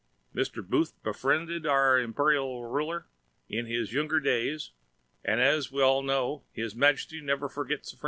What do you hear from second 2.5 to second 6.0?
Rulr in His youngr days, and, as w